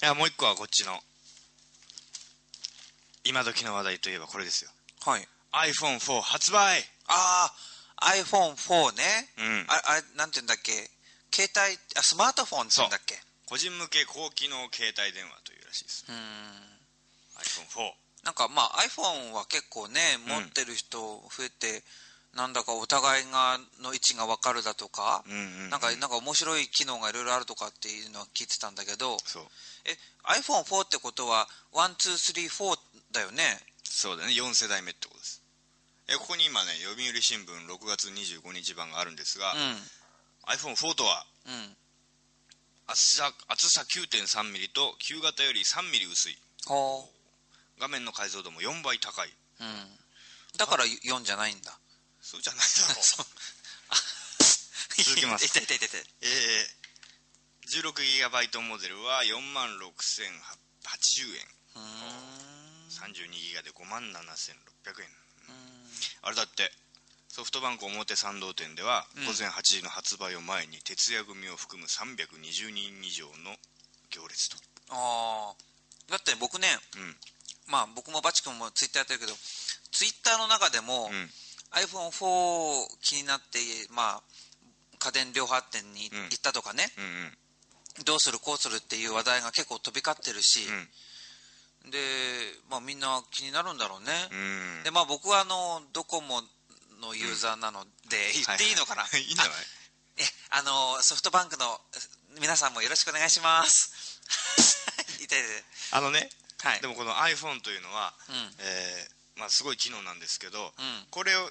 [0.00, 0.98] やもう一個はこっちの
[3.24, 4.70] 今時の話題といえばこれですよ。
[5.04, 5.28] はい。
[5.52, 6.80] iPhone4 発売。
[7.08, 7.52] あ
[7.96, 9.04] あ iPhone4 ね、
[9.38, 9.66] うん。
[9.68, 10.72] ああれなんて言うんだっけ？
[11.32, 13.18] 携帯あスマートフォンって言うんだっけ？
[13.46, 16.04] 個人向け高機能携帯電話というらしいです。
[16.08, 16.16] うーん。
[17.42, 17.92] iPhone4
[18.24, 20.34] なんかまあ iPhone は結構ねうん。
[20.34, 21.82] 持ってる人増えて、
[22.34, 25.70] なんだかお互いがの位置が分かるだとか、うんうんうん。
[25.70, 29.16] なんかなんか面白い機能がいろいろあるとかっていうのは聞いてたんだけど
[29.84, 29.96] え
[30.38, 32.78] iPhone4 ってことは1234
[33.12, 33.42] だよね？
[33.84, 34.32] そうだね。
[34.32, 35.42] 4世代目ってことです。
[36.08, 39.56] えここに今ね読売新聞6月25日版があるんですが、う
[40.54, 41.76] iPhone4 とはんうん。
[42.86, 46.38] 厚さ厚さ 9.3mm と旧型より 3mm 薄い。
[46.66, 47.08] ほ
[47.80, 49.28] 画面の解像度も4倍高い。
[49.28, 49.68] ううん。
[50.58, 51.78] だから4じゃないんだ
[52.30, 53.02] そうじゃないだろ。
[53.02, 53.06] う。
[55.02, 55.46] 続けます。
[55.46, 61.48] 痛い痛い痛い痛いえー、16GB モデルは4万6080円。
[61.74, 62.88] うーん。
[62.88, 65.12] 32GB で5万7600円。
[66.22, 66.72] あれだって
[67.28, 69.24] ソフトバンク表参道店ではうん。
[69.26, 73.58] 午前8時の発売を前に徹夜組を含む320人以上の
[74.10, 74.56] 行列と。
[74.90, 75.56] ああ
[76.08, 77.20] だって僕ねうん。
[77.66, 79.36] まあ僕もバチ君もツイッターやってるけど
[79.90, 81.32] ツイッターの中でも、うん
[81.72, 83.58] iPhone4 気になって
[83.90, 84.22] まあ
[84.98, 86.24] 家電量販店にうん。
[86.30, 87.06] 行ったとかね、うんう
[88.02, 88.04] ん。
[88.04, 90.60] どうするこうするっていう話題が結構飛び交ってるし、
[91.90, 91.96] で、
[92.70, 94.38] まあ、みんな気になるんだろうね、うん。
[94.78, 96.42] うんでまあ僕はあのドコモ
[97.00, 99.54] のユーザーなので、言っていいのかな、は いいいんじゃない？
[100.18, 101.80] えあのソフトバンクの
[102.38, 104.20] 皆さんもよろしくお願いします。
[105.18, 106.28] 痛い痛いあのね
[106.62, 106.80] はい。
[106.80, 108.54] でもこの iPhone というのは、うん。
[108.58, 111.06] えーまあ、すごい機能なんですけど、うん。
[111.10, 111.50] これを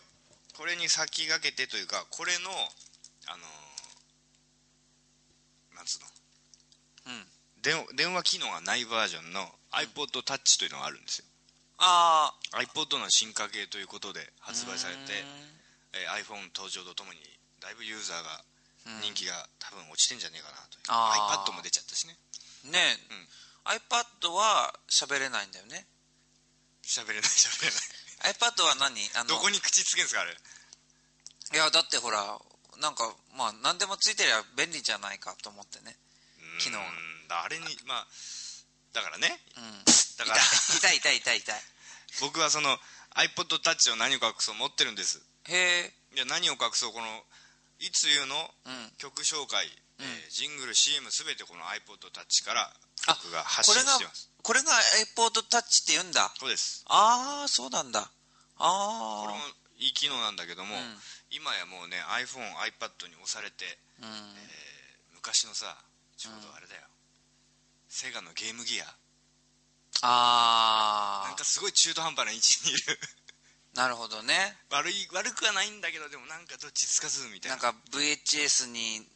[0.59, 6.03] これに先駆けてというかこれのあのーなんつう
[7.07, 7.15] の？
[7.15, 7.23] うん。
[7.63, 11.25] 電電話機能がないバージョンの iPod Touch というのがあるんですよ、
[11.79, 15.23] あ iPod の進化系ということであ発売されて、
[15.95, 17.19] えー iPhone 登場とともに
[17.63, 18.43] だいぶユーザーが
[18.99, 19.01] うん。
[19.01, 21.47] 人気が多分落ちてんじゃねえかなという、あー。
[21.47, 22.15] iPad も出ちゃったしね。
[22.71, 22.79] ね
[23.67, 25.87] え、iPad は喋れないんだよね。
[26.83, 28.99] 喋れない喋れない iPad は何？
[29.15, 30.31] あのどこに口つけんすかあれ？
[30.31, 30.35] い
[31.57, 32.37] やだってほら
[32.81, 35.95] なんかまあ何でもついてりゃ便利じゃないかと思ってね。
[36.59, 36.79] 機能
[37.29, 37.43] が。
[37.43, 38.07] あれにまあ
[38.93, 39.39] だからね。
[39.57, 39.85] うん。
[40.17, 40.37] だから。
[40.37, 41.61] 痛い痛い痛い痛い
[42.21, 42.77] 僕はその
[43.15, 45.21] iPod Touch を何を隠そう持ってるんです。
[45.47, 45.93] へえ。
[46.15, 47.05] いや何を隠そうこの
[47.79, 48.35] いつゆの？
[48.65, 48.91] うん。
[48.97, 49.65] 曲紹介、
[49.99, 52.71] えーうんジングル CM すべてこの iPod Touch から
[53.09, 54.29] あ僕が発これが信してます。
[54.41, 54.71] これが
[55.17, 56.31] iPod Touch って言うんだ。
[56.39, 56.85] そうです。
[56.87, 58.11] ああそうなんだ。
[58.57, 59.39] こあれも
[59.77, 60.81] いい機能なんだけども、うん。
[61.31, 64.13] 今やもうね iPhoneiPad に押されて、あうん。
[64.13, 64.69] えー
[65.19, 65.75] 昔のさ
[66.15, 66.81] ちょうどあれだよ、
[67.89, 68.85] セガのゲームギア。
[70.01, 72.99] あかすごい中途半端な位置にいる。
[73.75, 74.57] なるほどね。
[74.69, 77.57] 悪い悪くはないんだけどでもなんかどっちつかずみたいな。
[77.57, 79.07] なんか VHS に、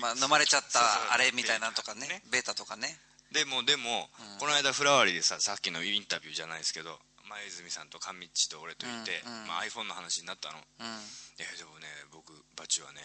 [0.00, 0.80] まあ、飲まれちゃった
[1.12, 2.06] あれみたいなのとかね。
[2.06, 2.22] ね。
[2.30, 2.98] ベータとかね。
[3.32, 6.98] でもでも、この間フラワーリーでささっきのインタビューじゃないですけど
[7.28, 9.46] 前泉さんと神っちと俺といて、うんうん。
[9.48, 10.58] まあ、iPhone の話になったの。
[10.58, 10.86] うん
[11.38, 13.00] 「えでもね僕バチはね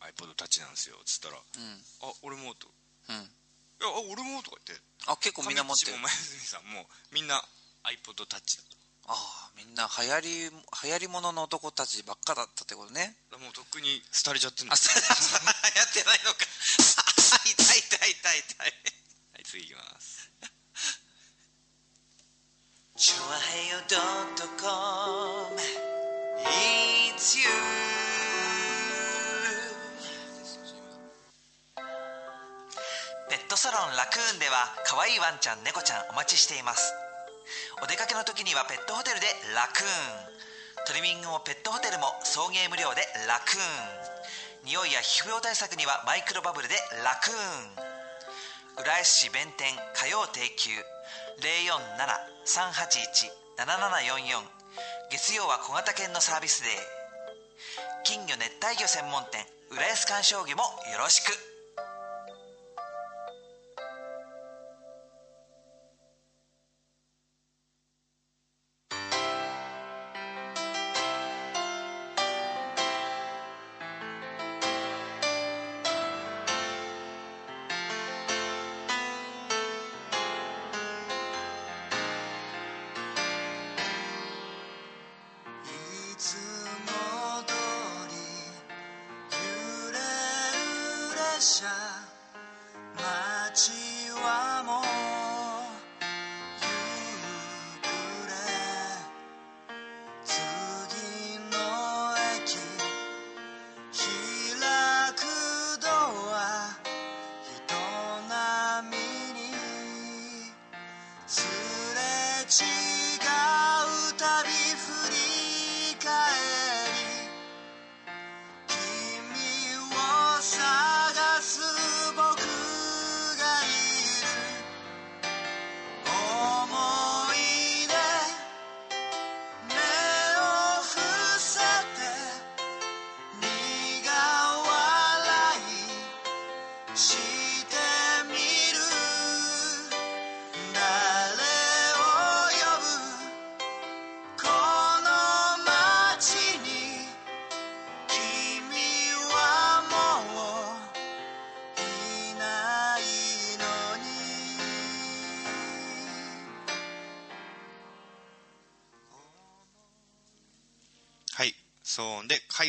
[0.00, 1.84] iPod タッチなんですよ」っつったら「うん。
[2.02, 2.66] あ俺も」と。
[3.08, 3.16] うん
[3.80, 4.84] 「いやあ俺も」とか言って。
[5.06, 5.98] あ結構みんな持ってる。
[5.98, 7.42] 前泉さんもみんな
[7.84, 8.76] iPod タッチだと
[9.10, 13.16] ああみんな流行り流行りものの男たちばっかだったってことね。
[13.32, 15.02] もうとっくに廃れちゃってんだあそう。
[15.74, 16.46] やってないのか。
[17.44, 18.74] 痛い痛い痛い痛い。
[19.34, 20.30] はい次いきます。
[22.96, 25.56] チョアヘヨドットコム。
[26.42, 27.44] It's you
[33.28, 36.94] ペットサロンラクーンでは可愛いワンちゃん猫ちゃんお待ちしています
[37.82, 40.84] お出かけの時にはペットホテルでラクーン。
[40.84, 43.60] トリミングもペットホテルも送迎無料でラクー
[44.64, 44.68] ン。
[44.68, 47.32] 匂いや皮膚病対策にはマイクロバブルでラクー
[48.76, 48.84] ン。
[48.84, 50.70] 浦安市弁天火曜定休
[53.56, 54.44] 047-381-7744
[55.10, 56.72] 月曜は小型犬のサービスデー。
[58.04, 61.32] 金魚熱帯魚専門店浦安鑑賞魚もよろしく。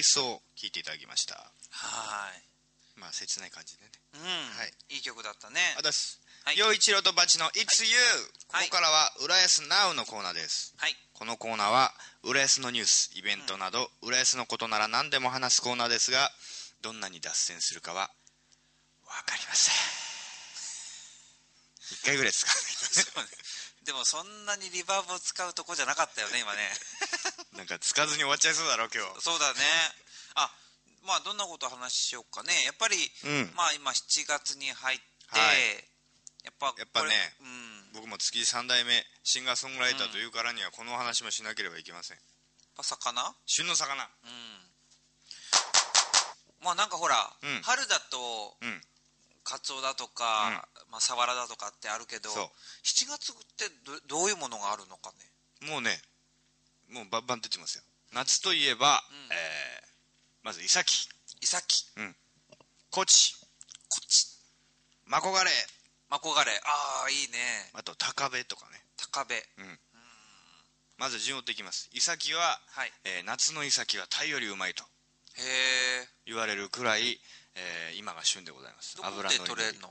[0.02, 1.36] 音で海藻聞いていただきました。
[1.70, 2.34] は
[2.98, 3.92] まあ切ない感じでね。
[4.14, 4.96] いうん、はい。
[4.96, 5.60] いい曲だったね。
[5.78, 6.20] あだす。
[6.44, 6.58] はい。
[6.58, 7.98] 陽一郎とバチの It's You、
[8.50, 8.70] はい。
[8.70, 10.74] ここからは浦安 Now のコーナーです。
[10.78, 10.96] はい。
[11.14, 16.32] このコーナーは浦安のニュースイベントなど、浦安のことなら何でも話すコーナーですが
[16.82, 18.10] どんなに脱線するかは
[19.06, 19.76] 分かりません。
[21.92, 23.32] 一回ぐらい使わない
[23.86, 26.60] でもそんなにリバーブを使うとこじゃなかったよね今ね
[27.58, 29.22] なんかつかずに終わっちゃいそうだろ今日。
[29.22, 29.60] そうだね。
[30.36, 30.52] あ
[31.06, 32.54] まあどんなことを話しようかね。
[32.66, 33.52] やっぱり、うん。
[33.56, 35.84] まあ今7月に入って、はい。
[36.44, 37.94] やっぱやっぱねうん。
[37.94, 42.18] 僕も月3代目シンガーソングライターというからにはこのお話もしなければいけません。
[42.18, 42.24] やっ
[42.78, 43.36] ぱ魚？
[43.46, 44.04] 旬の魚。
[44.04, 44.10] うん。
[46.64, 47.62] まあなんかほら、うん。
[47.64, 48.82] 春だとうん。
[49.44, 52.46] カツオだとか、まあ、サワラだとかってあるけどそう。
[52.86, 53.66] 7月って
[54.08, 55.12] どどういうものがあるのか
[55.64, 55.68] ね？
[55.68, 56.00] もうね
[56.92, 57.84] もうバンバン出てますよ。
[58.14, 59.18] 夏といえば、うん。
[59.32, 59.92] えー
[60.44, 61.08] まずイサキ。
[61.40, 61.86] イサキ。
[62.90, 63.36] コチ。
[63.88, 64.28] こっち
[65.06, 65.52] マコガレ。
[66.10, 66.52] マコガレ。
[66.52, 67.38] ああいいね。
[67.74, 68.82] あとタカベとかね。
[68.98, 69.36] 高部。
[70.98, 71.90] まず順を追っていきます。
[71.94, 72.92] イサキは、はい。
[73.06, 74.84] えー夏のイサキはタイよりうまいと
[75.38, 75.42] へ
[76.04, 77.20] え言われるくらい、
[77.56, 78.98] えー今が旬でございます。
[78.98, 79.30] どこでの？
[79.30, 79.90] り取れるの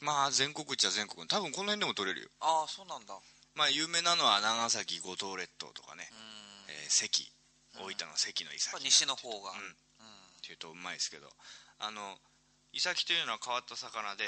[0.00, 1.26] まあ全国っちゃ全国。
[1.26, 2.28] 多分この辺でも取れるよ。
[2.40, 3.14] ああそうなんだ
[3.54, 6.08] まあ有名なのは長崎五島列島とかね、
[6.68, 6.74] うん。
[6.74, 7.32] えー関。
[7.78, 9.52] 大分の関のイサキやっぱ西の方が。
[9.52, 9.58] うん。
[9.58, 9.72] うん。
[9.72, 9.74] っ
[10.42, 11.28] ていうとうまいですけど。
[11.78, 12.18] あの
[12.72, 14.24] イサキというのは変わった魚で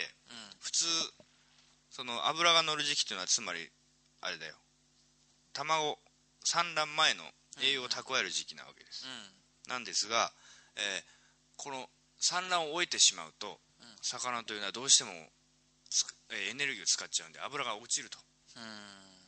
[0.61, 0.87] 普通
[1.91, 3.71] その脂が乗る時期というのはつまり
[4.21, 4.55] あれだよ。
[5.53, 5.99] 卵
[6.43, 7.23] 産卵前の
[7.61, 9.05] 栄養を蓄える時期なわけです、
[9.69, 10.33] なんですが、
[10.77, 11.03] えー
[11.57, 11.87] この
[12.19, 13.61] 産卵を終えてしまうと、
[14.01, 15.11] 魚というのはどうしても
[16.31, 18.19] エネルギーを使っちゃうんで油が落ちると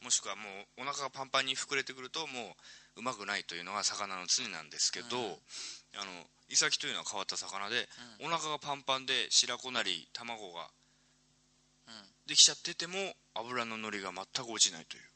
[0.05, 0.43] もしくはも
[0.77, 2.55] うお腹がパンパンに膨れてくるとも
[2.97, 5.17] ううまくないというのが魚の常なんですけど、
[5.97, 6.13] あの
[6.51, 7.89] イサキというのは変わった魚で、
[8.21, 10.69] お腹がパンパンで白子なり卵が
[12.29, 12.95] できちゃってても
[13.35, 15.03] 油ののりが全く落ちないという。
[15.03, 15.07] へ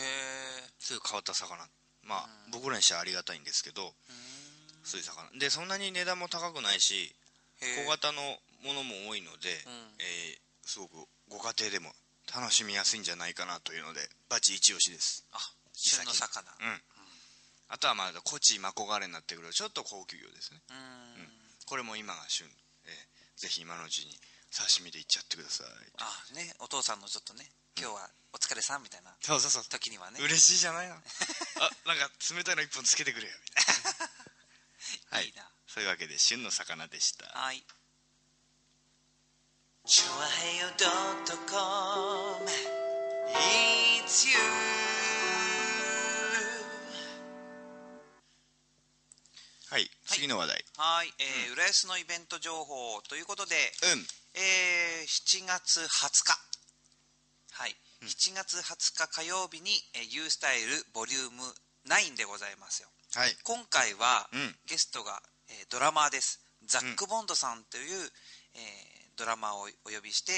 [0.00, 1.68] えそういう変わった魚。
[2.02, 3.92] まあ、僕らにしてはありがたいんですけど、
[4.82, 5.28] そういう魚。
[5.38, 7.14] でそんなに値段も高くないし
[7.84, 8.22] 小型の
[8.64, 9.50] ものも多いので、
[10.00, 10.92] えーすごく
[11.30, 11.88] ご家庭でも
[12.34, 15.24] 楽しみやすいんじゃないかなというのでバチ一押しです。
[15.32, 15.38] あ
[15.72, 16.42] 旬の魚。
[16.60, 16.82] うん。
[17.68, 20.60] あとはまだコチマコガレになってくるとちょっと高級魚ですね。
[20.70, 21.28] うん。
[21.66, 22.46] これも今が旬、
[22.86, 24.10] えーぜひ今のうちに
[24.50, 25.66] 刺身でいっちゃってください。
[26.02, 26.52] あね。
[26.58, 27.46] お父さんのちょっとね
[27.78, 29.64] 今日はお疲れさんみたいなそうそうそう。
[29.70, 30.18] 時にはね。
[30.18, 30.94] 嬉しいじゃないの。
[31.62, 33.64] あなんか冷たいの一本つけてくれよみたい
[35.12, 35.16] な。
[35.22, 35.26] はい。
[35.26, 35.48] いいな。
[35.68, 37.26] そういうわけで旬の魚でした。
[37.30, 37.64] はい
[39.88, 42.50] チョアヘヨドットコム。
[44.04, 44.36] It's you
[49.70, 50.64] はい次の話題。
[50.76, 53.54] はい、えー浦安のイベント情報ということで、
[53.94, 54.04] うん。
[54.34, 56.36] えー7月20日。
[57.52, 61.42] はい、7月20日火曜日に「えー、U スタイルボリューム
[61.86, 62.90] 9でございますよ。
[63.14, 63.34] はい。
[63.42, 64.58] 今回は、うん。
[64.66, 66.42] ゲストが、えードラマーです。
[66.66, 68.12] ザック・ボンドさんという、
[68.52, 70.36] えードラマーをお呼びして、え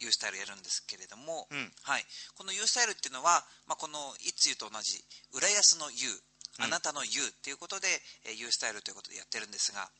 [0.00, 1.72] ー、U スタイルやるんですけれども、うん。
[1.82, 2.04] はい、
[2.36, 6.22] この U スタイルっていうのは、まあ、この「いつゆ」と同じ浦安の U
[6.60, 7.10] あなたの U
[7.42, 7.88] ということで、
[8.24, 9.90] えー U スタイルということでやってるんですが、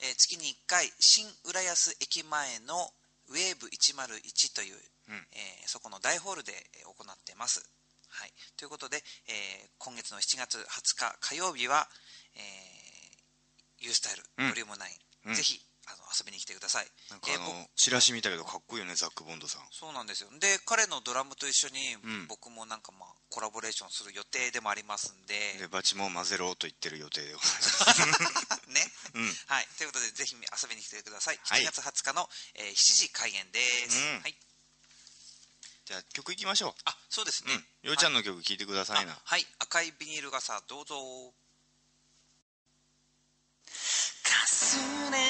[0.00, 2.92] えー月に1回新浦安駅前の
[3.28, 5.26] ウェーブ101という、うん。
[5.32, 7.64] えーそこの大ホールでえー行ってます。
[8.12, 11.88] はい、ということで、えー今月の7月20日火曜日は、
[12.34, 14.48] えー、U スタイルうん。
[14.50, 14.78] ボリューム9、
[15.26, 15.34] うん。
[15.34, 16.86] ぜひあの遊びに来てください。
[17.10, 19.62] なんかあの、えー僕チラシ見たけどかっこいいよねザック・ボンドさん。
[19.72, 20.30] そうなんですよ。
[20.38, 22.26] で彼のドラムと一緒に、ん。
[22.28, 25.34] 僕もなんかまあコラボレーションする予定でもありますんで。
[25.58, 28.70] でバチも混ぜろと言ってる予定でございます。
[28.70, 29.34] ね、うん。
[29.46, 29.66] はい。
[29.76, 31.40] ということでぜひ遊びに来てください。
[31.42, 31.62] はい。
[31.62, 34.20] 7月20日の、えー7時開演です、うん。
[34.22, 34.36] はい。
[35.86, 37.88] じゃあ曲いきましょあそうですね、ううん。
[37.88, 39.12] ようちゃんの曲聴いてくださいな。
[39.12, 39.46] あはい。
[39.58, 41.34] 赤いビニール傘どうぞ。
[44.22, 44.78] かす
[45.10, 45.29] れ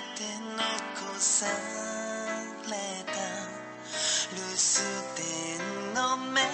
[0.00, 0.24] て
[0.56, 2.72] 残され
[3.06, 3.12] た
[4.34, 4.82] 留守
[5.16, 6.44] 電のメッ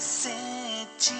[0.00, 0.32] セー
[0.98, 1.12] ジ。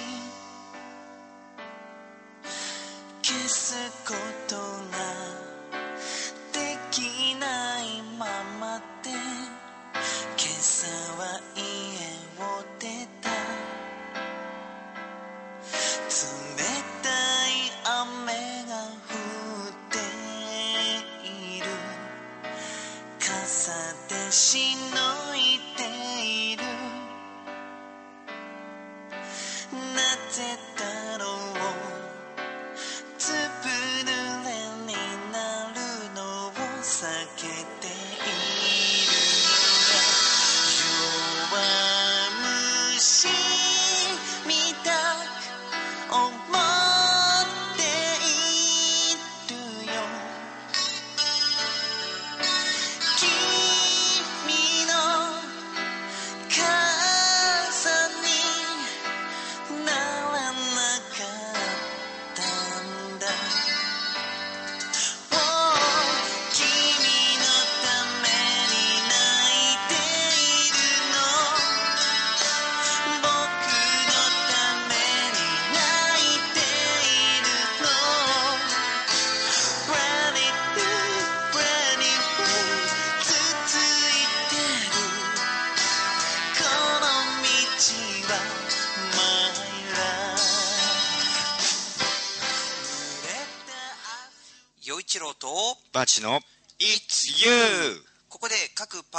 [3.21, 4.13] 消すこ
[4.46, 4.46] と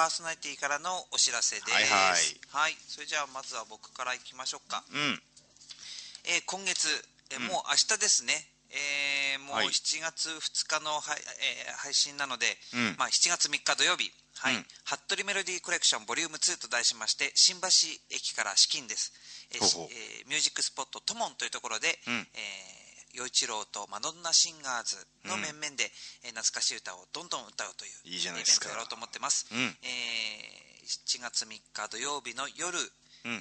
[0.08, 1.70] パーソナリティからのお知らせです。
[1.70, 2.72] はいはい。
[2.72, 2.76] はい。
[2.88, 4.82] それじゃあまずは僕からいきましょうか。
[4.88, 5.20] うん。
[6.24, 6.88] えー今月、
[7.28, 7.48] えーうん。
[7.52, 8.32] もう明日ですね、
[8.72, 9.66] えーもうはい。
[9.68, 11.20] 7月2日の、はい
[11.68, 12.96] えー配信なので、うん。
[12.96, 14.08] まあ、7月3日土曜日、
[14.40, 14.56] はい。
[14.56, 14.66] うん。
[14.88, 17.68] 服部メロディーコレクションボリューム2と題しまして新橋
[18.08, 19.12] 駅から資金です、
[19.52, 19.92] えーしほうほう。
[19.92, 22.26] えーミュージックスポットトモンというところで、うん。
[22.32, 25.90] えー陽一郎とマドンナシンガーズの面々で、
[26.22, 28.66] えー懐かしい歌をどんどん歌うといういいじゃないですか。
[28.66, 29.76] イベントをやろうと思ってます、うん。
[29.82, 33.32] えー7月3日土曜日の夜、うん。
[33.34, 33.40] えー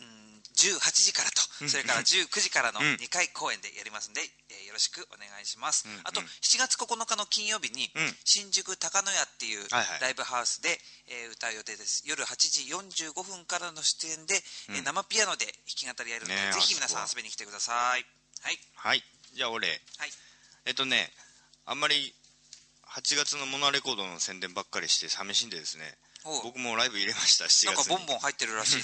[0.00, 2.94] うん18時からと、それから 19時からのうん。
[2.96, 6.00] 2回公演でやりますんで、えーよろしくお願いします、うん。
[6.04, 8.18] あと7月9日の金曜日に、うん。
[8.24, 10.00] 新宿高野屋っていうはいはい。
[10.00, 12.02] ライブハウスで、えー歌う予定です。
[12.04, 12.60] 夜8時
[13.04, 18.06] 45分からの出演で、えー生ピアノで弾き語りやるので、ぜひ皆さん遊びに来てください
[18.42, 18.58] はい。
[18.74, 19.02] はい。
[19.34, 19.68] じゃあ俺。
[19.68, 19.78] はい。
[20.66, 21.10] えっとね
[21.66, 22.14] あんまり
[22.88, 25.96] 8月のモナレコードの宣伝ばっかりして寂しいんでですね。
[26.44, 27.66] 僕もライブ入れました7月に。
[27.68, 28.82] なんかボンボン入ってるらしいね。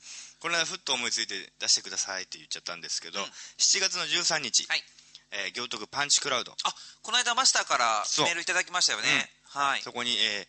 [0.40, 3.30] これはふっと思いついて出してくださいって言っちゃったんですけど、うん。
[3.58, 4.84] 7月の13日、はい。
[5.30, 6.54] えー行徳パンチクラウド。
[6.64, 9.82] あこの間マスターからメールいただきましたよね、はい。
[9.82, 10.48] そこに、えー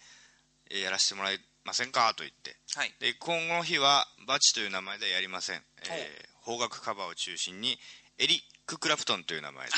[0.72, 2.14] えーやらせてもらえませんか？
[2.16, 2.58] と言って。
[2.76, 2.94] はい。
[3.00, 7.80] で今後の日はバチという名前ではやりません、えー邦楽カバーを中心に
[8.18, 9.74] エリック・クラプトンという名前で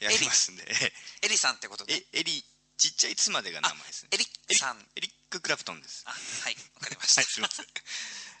[0.04, 0.92] やりますんで。
[1.22, 2.44] エリさんってことでえエリ
[2.76, 4.10] ちっちゃい「つ」までが名前ですね。
[4.12, 4.26] エリ
[4.56, 4.90] さん。
[4.94, 6.02] エリック・クラプトンです。
[6.06, 7.66] あはいわかりました、はいすいません。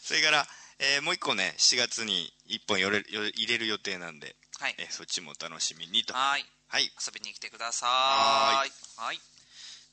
[0.02, 0.48] それから、
[0.78, 4.74] えーもう一個ね7月に1本よれよ入れる予定なんで、はい。
[4.78, 6.14] えーそっちもお楽しみにと。
[6.14, 6.46] はい。
[6.68, 6.84] はい。
[7.04, 8.72] 遊びに来てくださはい。
[8.96, 9.20] はい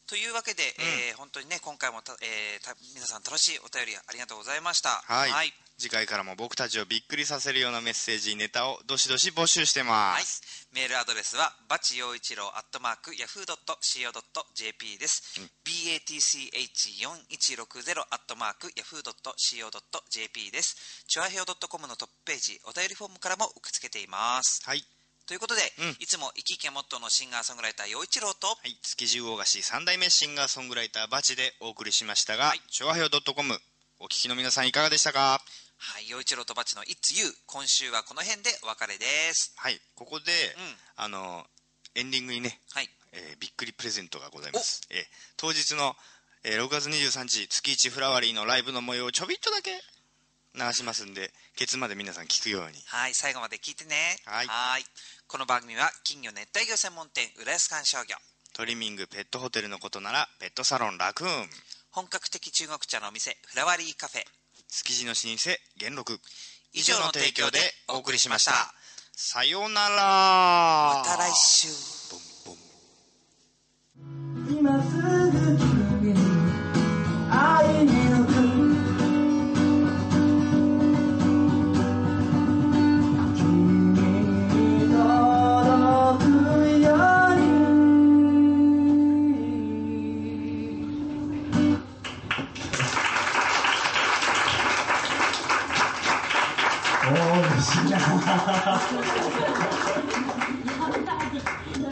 [0.07, 0.63] というわけで、
[1.09, 4.89] えー本当にね今回もた、えーた皆さん楽しいお便りありがとうございました。
[4.89, 5.53] はい、はい。
[5.77, 10.23] 次回からも僕たちをびっくりさせるようなメッセージネタをどしどし募集してまはい。
[10.23, 21.03] す、メールアドレスはバチ陽一郎アットマークヤフー .co.jp です、batch4160 アットマークヤフー .co.jp です。
[21.07, 24.61] チュアヘオ .com のトップページお便りフォームからも受け付けています。
[24.65, 24.83] はい
[25.27, 25.89] ということで、うん。
[25.99, 33.59] いつも生き生きがモットーのシンガーソングライター陽一郎と、はい、築地魚河岸三代目シンガーソングライターバチでお送りしましたがはい「調和表 .com」
[33.99, 35.41] お聞きの皆さんいかがでしたか？
[35.77, 39.53] はい、陽一郎とバチの It's You 今週はこの辺でお別れです。
[39.57, 39.79] はい。
[39.95, 40.75] ここで、うん。
[40.95, 41.45] あの
[41.95, 42.89] エンディングにね、はい。
[43.13, 45.05] えーびっくりプレゼントがございます、えー
[45.37, 45.95] 当日の、
[46.43, 49.81] えー6月23日月一フラワリーのライブの模様をちょびっとだけ
[50.55, 52.81] 流しますんでケツまで皆さん聞くように。
[52.87, 53.13] はい。
[53.13, 54.17] 最後まで聞いてね。
[54.25, 54.47] はい
[55.27, 58.15] この番組は金魚熱帯魚専門店浦安観賞魚
[58.53, 61.29] トリミングペットホテルのことならペットサロンラクーン。
[61.91, 64.23] 本格的中国茶のお店フラワリーカフェ。
[64.69, 66.19] 築地の老舗元禄。
[66.73, 67.57] 以上の提供で
[67.89, 68.51] お送りしました。
[69.13, 69.95] さようなら。
[70.99, 71.69] また来週。
[74.49, 74.94] 今す。
[74.94, 74.94] ぐ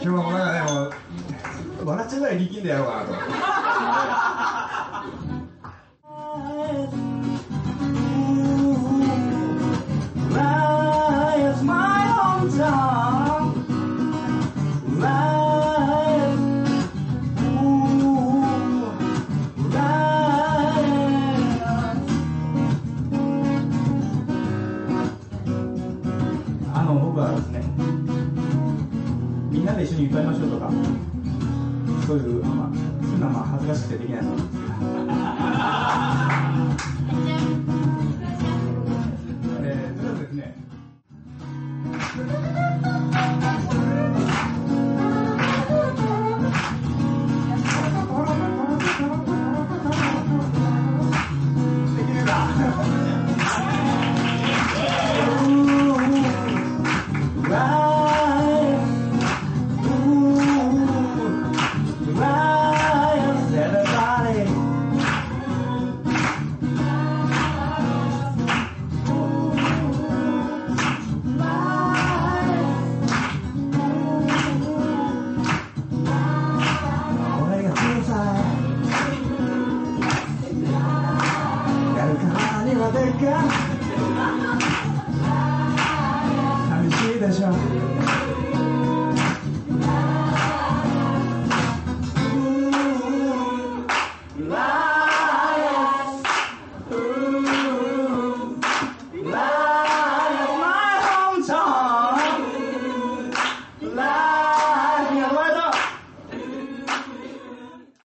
[0.00, 3.53] 日もなんかでも笑っちゃうぐらい力んでやろうかなと。
[29.94, 30.70] に歌いましょうとか。
[32.06, 32.70] そういう、まあ、
[33.02, 34.22] そういうのはまあ恥ずかしくてできない。
[34.22, 34.74] んですけど
[39.62, 40.54] えーとりあえずですね。